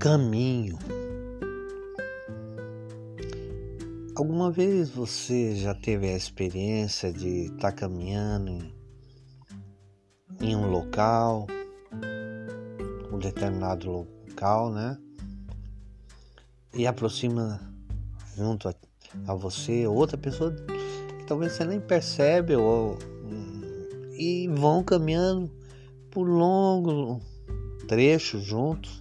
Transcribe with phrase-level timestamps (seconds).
[0.00, 0.78] caminho.
[4.16, 8.72] Alguma vez você já teve a experiência de estar tá caminhando
[10.40, 11.46] em, um local,
[13.12, 14.96] um determinado local, né?
[16.72, 17.60] E aproxima
[18.34, 18.74] junto a,
[19.26, 22.96] a você outra pessoa que talvez você nem percebe ou
[24.16, 25.50] e vão caminhando
[26.10, 27.20] por longo
[27.86, 29.00] trecho juntos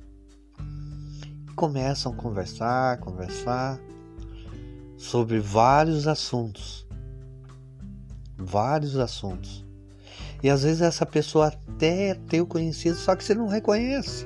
[1.59, 3.77] começam a conversar, conversar
[4.95, 6.87] sobre vários assuntos.
[8.37, 9.65] Vários assuntos.
[10.41, 14.25] E às vezes essa pessoa até tem o conhecido, só que você não reconhece.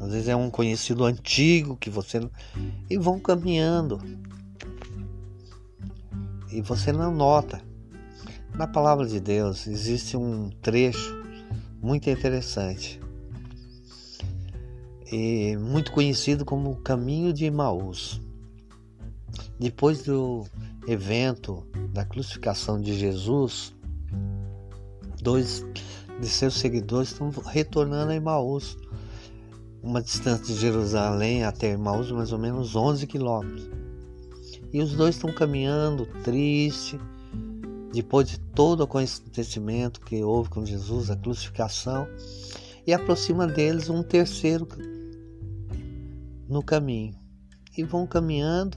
[0.00, 2.30] Às vezes é um conhecido antigo que você não...
[2.90, 4.00] e vão caminhando.
[6.50, 7.62] E você não nota.
[8.56, 11.24] Na palavra de Deus existe um trecho
[11.80, 13.00] muito interessante
[15.12, 18.20] e muito conhecido como Caminho de Emaús.
[19.60, 20.44] Depois do
[20.88, 23.74] evento da crucificação de Jesus,
[25.20, 25.64] dois
[26.18, 28.78] de seus seguidores estão retornando a Emaús,
[29.82, 33.68] uma distância de Jerusalém até Emaús, mais ou menos 11 quilômetros.
[34.72, 36.98] E os dois estão caminhando, triste,
[37.92, 42.08] depois de todo o acontecimento que houve com Jesus, a crucificação,
[42.86, 44.66] e aproxima deles um terceiro
[46.52, 47.14] no caminho.
[47.76, 48.76] E vão caminhando,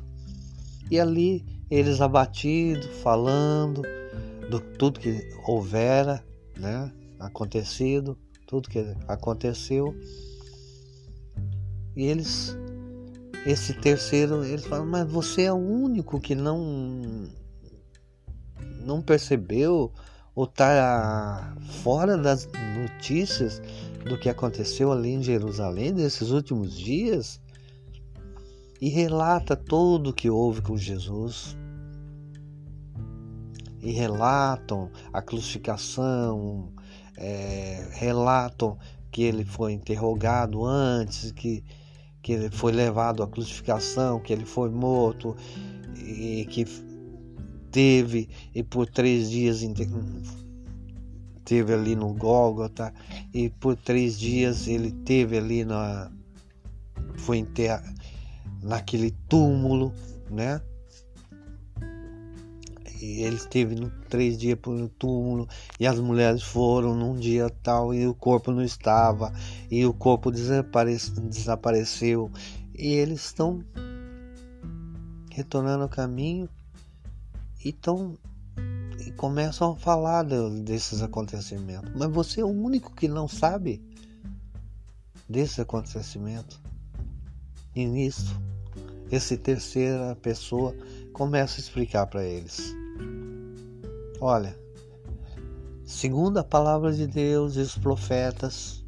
[0.89, 3.81] e ali eles abatidos, falando
[4.49, 6.23] do tudo que houvera,
[6.57, 9.93] né, acontecido, tudo que aconteceu.
[11.95, 12.55] E eles,
[13.45, 17.27] esse terceiro, eles falam, mas você é o único que não
[18.81, 19.91] não percebeu
[20.35, 23.59] ou está fora das notícias
[24.07, 27.41] do que aconteceu ali em Jerusalém nesses últimos dias
[28.81, 31.57] e relata tudo o que houve com Jesus.
[33.81, 36.73] E relatam a crucificação,
[37.17, 38.77] é, relatam
[39.11, 41.63] que ele foi interrogado antes, que,
[42.21, 45.35] que ele foi levado à crucificação, que ele foi morto
[45.95, 46.65] e que
[47.71, 49.61] teve e por três dias
[51.43, 52.93] teve ali no Gólgota
[53.33, 56.11] e por três dias ele teve ali na
[57.17, 57.83] foi enterra,
[58.65, 59.93] naquele túmulo,
[60.29, 60.61] né?
[63.01, 65.47] E ele esteve no, três dias no túmulo
[65.79, 69.31] e as mulheres foram num dia tal e o corpo não estava
[69.69, 72.31] e o corpo desaparece, desapareceu
[72.73, 73.63] e eles estão
[75.29, 76.49] retornando ao caminho
[77.65, 78.15] então,
[78.99, 81.91] e começam a falar desses acontecimentos.
[81.95, 83.81] Mas você é o único que não sabe
[85.27, 86.61] desses acontecimentos.
[87.75, 88.39] E nisso,
[89.11, 90.75] esse terceira pessoa
[91.13, 92.73] começa a explicar para eles.
[94.19, 94.57] Olha,
[95.83, 98.83] segundo a palavra de Deus e os profetas,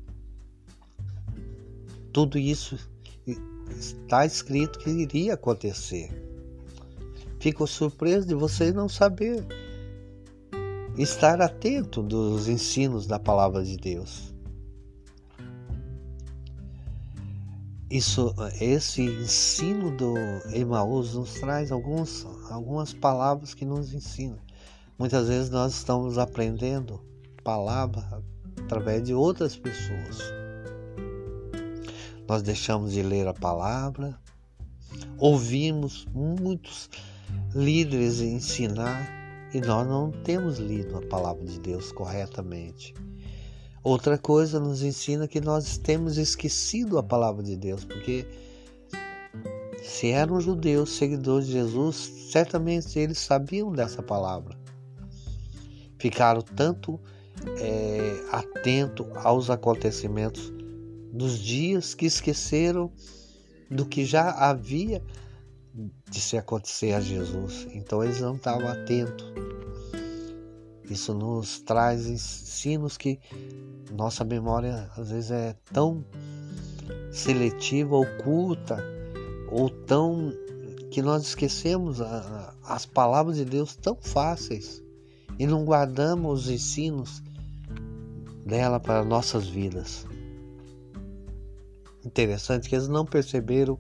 [2.12, 2.78] tudo isso
[3.70, 6.10] está escrito que iria acontecer.
[7.40, 9.46] Fico surpreso de vocês não saber
[10.98, 14.34] estar atento dos ensinos da palavra de Deus.
[17.90, 20.14] Isso, esse ensino do
[20.54, 24.40] Emaús nos traz alguns, algumas palavras que nos ensinam.
[25.00, 27.02] Muitas vezes nós estamos aprendendo
[27.46, 28.22] palavra
[28.60, 30.20] através de outras pessoas.
[32.28, 34.20] Nós deixamos de ler a palavra,
[35.18, 36.90] ouvimos muitos
[37.56, 39.08] líderes ensinar
[39.54, 42.94] e nós não temos lido a palavra de Deus corretamente.
[43.88, 48.28] Outra coisa nos ensina que nós temos esquecido a palavra de Deus, porque
[49.82, 51.96] se eram judeus seguidores de Jesus,
[52.30, 54.58] certamente eles sabiam dessa palavra.
[55.98, 57.00] Ficaram tanto
[57.62, 60.52] é, atentos aos acontecimentos
[61.14, 62.92] dos dias que esqueceram
[63.72, 65.02] do que já havia
[66.12, 67.66] de se acontecer a Jesus.
[67.72, 69.26] Então eles não estavam atentos.
[70.90, 73.20] Isso nos traz ensinos que
[73.92, 76.06] nossa memória às vezes é tão
[77.12, 78.78] seletiva, oculta,
[79.52, 80.32] ou tão
[80.92, 84.82] que nós esquecemos a, as palavras de Deus tão fáceis
[85.38, 87.22] e não guardamos os ensinos
[88.46, 90.06] dela para nossas vidas.
[92.06, 93.78] Interessante que eles não perceberam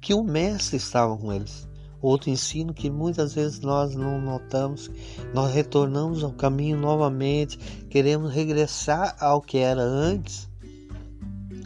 [0.00, 1.68] que o Mestre estava com eles.
[2.02, 4.90] Outro ensino que muitas vezes nós não notamos,
[5.34, 7.58] nós retornamos ao caminho novamente,
[7.90, 10.48] queremos regressar ao que era antes.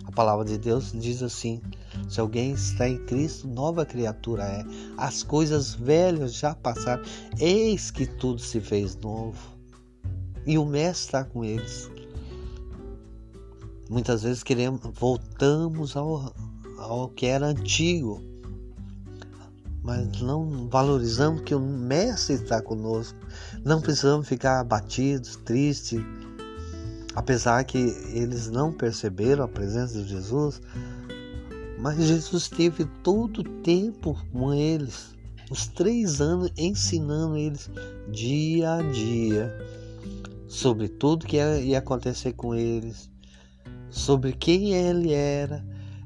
[0.05, 1.61] A palavra de Deus diz assim:
[2.09, 4.65] se alguém está em Cristo, nova criatura é.
[4.97, 7.03] As coisas velhas já passaram,
[7.39, 9.39] eis que tudo se fez novo.
[10.47, 11.91] E o Mestre está com eles.
[13.89, 16.35] Muitas vezes queremos, voltamos ao,
[16.79, 18.21] ao que era antigo,
[19.85, 23.19] mas não valorizamos que o Mestre está conosco.
[23.63, 26.01] Não precisamos ficar abatidos, tristes,
[27.15, 27.79] apesar que
[28.15, 30.63] eles não perceberam a presença de Jesus,
[31.79, 35.15] mas Jesus teve todo o tempo com eles,
[35.51, 37.71] os três anos, ensinando eles
[38.11, 39.55] dia a dia
[40.49, 43.11] sobre tudo que ia acontecer com eles,
[43.91, 45.63] sobre quem ele era,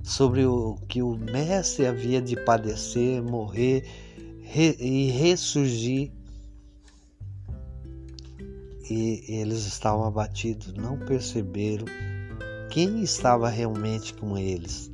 [0.08, 3.84] sobre o que o Mestre havia de padecer, morrer
[4.42, 6.10] re, e ressurgir
[8.90, 11.84] e eles estavam abatidos, não perceberam
[12.70, 14.90] quem estava realmente com eles.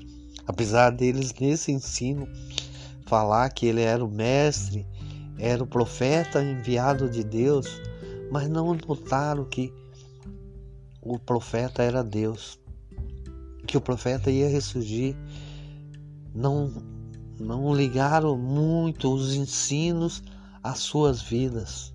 [0.49, 2.26] Apesar deles nesse ensino
[3.06, 4.84] falar que ele era o mestre,
[5.38, 7.81] era o profeta enviado de Deus,
[8.32, 9.72] mas não notaram que
[11.00, 12.58] o profeta era Deus,
[13.75, 15.17] que o profeta ia ressurgir.
[16.32, 16.73] Não
[17.41, 20.23] não ligaram muito os ensinos
[20.62, 21.93] às suas vidas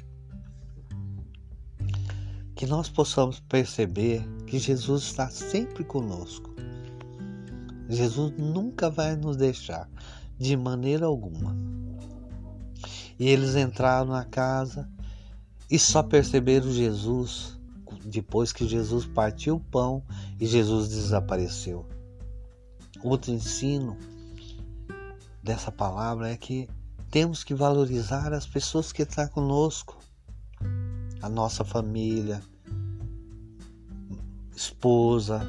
[2.54, 6.54] que nós possamos perceber que Jesus está sempre conosco.
[7.88, 9.90] Jesus nunca vai nos deixar
[10.38, 11.56] de maneira alguma.
[13.18, 14.90] E eles entraram na casa
[15.72, 17.58] e só perceberam Jesus
[18.10, 20.04] depois que Jesus partiu o pão
[20.40, 21.86] e Jesus desapareceu.
[23.04, 23.98] Outro ensino
[25.42, 26.68] dessa palavra é que
[27.10, 29.98] temos que valorizar as pessoas que estão conosco
[31.22, 32.42] a nossa família,
[34.56, 35.42] esposa,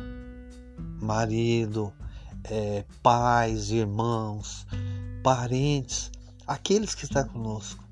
[1.01, 1.93] marido,
[2.45, 4.67] é, pais, irmãos,
[5.23, 6.11] parentes,
[6.47, 7.85] aqueles que estão conosco.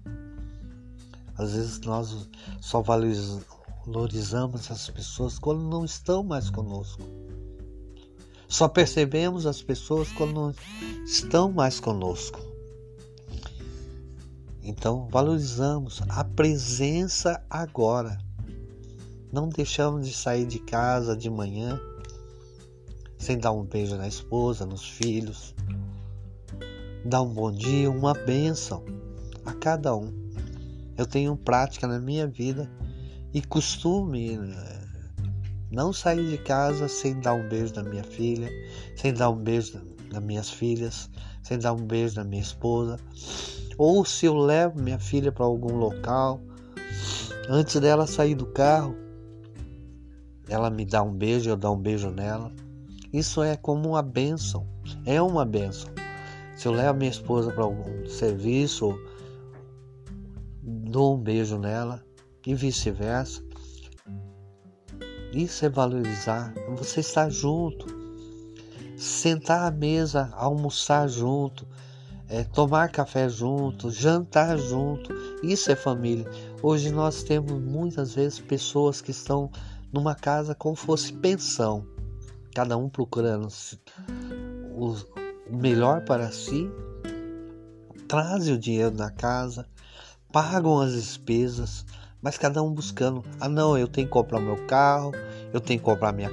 [1.36, 2.28] Às vezes nós
[2.60, 2.82] só
[3.88, 7.02] valorizamos as pessoas quando não estão mais conosco.
[8.46, 10.54] Só percebemos as pessoas quando não
[11.04, 12.38] estão mais conosco.
[14.62, 18.18] Então valorizamos a presença agora.
[19.32, 21.80] Não deixamos de sair de casa de manhã
[23.18, 25.54] sem dar um beijo na esposa, nos filhos.
[27.04, 28.84] Dar um bom dia, uma bênção
[29.46, 30.12] a cada um.
[30.96, 32.70] Eu tenho prática na minha vida
[33.32, 34.80] e costume eh,
[35.70, 38.50] não sair de casa sem dar um beijo na minha filha,
[38.96, 39.80] sem dar um beijo
[40.12, 41.10] nas minhas filhas,
[41.42, 42.98] sem dar um beijo na minha esposa
[43.78, 46.40] ou se eu levo minha filha para algum local,
[47.48, 48.96] antes dela sair do carro,
[50.48, 52.52] ela me dá um beijo, eu dou um beijo nela.
[53.12, 54.66] Isso é como uma bênção,
[55.06, 55.88] é uma bênção.
[56.56, 58.98] Se eu levo minha esposa para algum serviço,
[60.60, 62.04] dou um beijo nela
[62.48, 63.42] e vice-versa.
[65.34, 66.54] Isso é valorizar.
[66.78, 67.86] Você estar junto,
[68.96, 71.68] sentar à mesa, almoçar junto,
[72.26, 75.12] é, tomar café junto, jantar junto,
[75.42, 76.24] isso é família.
[76.62, 79.50] Hoje nós temos muitas vezes pessoas que estão
[79.92, 81.86] numa casa como fosse pensão,
[82.54, 83.46] cada um procurando
[84.74, 84.96] o,
[85.50, 86.66] o melhor para si,
[88.08, 89.68] trazem o dinheiro da casa,
[90.32, 91.84] pagam as despesas,
[92.20, 95.12] mas cada um buscando, ah não, eu tenho que comprar meu carro,
[95.52, 96.30] eu tenho que comprar minha,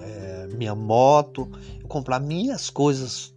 [0.00, 1.48] é, minha moto,
[1.80, 3.32] eu comprar minhas coisas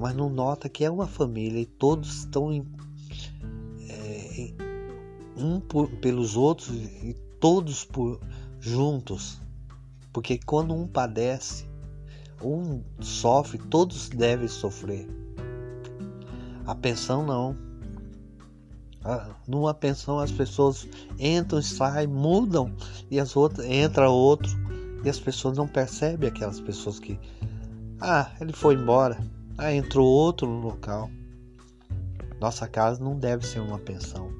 [0.00, 2.66] mas não nota que é uma família e todos estão em,
[3.86, 4.56] é, em,
[5.36, 8.18] um por, pelos outros e todos por
[8.58, 9.42] juntos,
[10.10, 11.68] porque quando um padece,
[12.42, 15.06] um sofre, todos devem sofrer.
[16.66, 17.54] A pensão não.
[19.48, 20.86] Numa pensão as pessoas
[21.18, 22.74] entram e saem, mudam
[23.10, 24.50] e as outras entra outro
[25.02, 27.18] e as pessoas não percebem aquelas pessoas que
[28.00, 29.18] ah, ele foi embora.
[29.58, 31.10] Ah, entrou outro no local.
[32.40, 34.30] Nossa casa não deve ser uma pensão,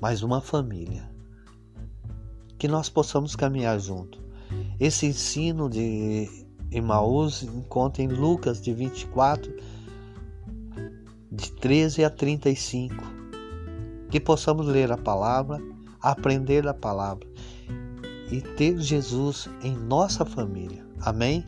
[0.00, 1.08] mas uma família.
[2.58, 4.20] Que nós possamos caminhar junto.
[4.78, 9.54] Esse ensino de Emmaus encontra em Lucas de 24,
[11.30, 13.17] de 13 a 35.
[14.10, 15.60] Que possamos ler a palavra,
[16.00, 17.26] aprender a palavra
[18.30, 20.86] e ter Jesus em nossa família.
[21.00, 21.44] Amém?